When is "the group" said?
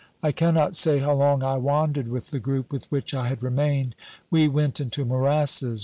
2.31-2.71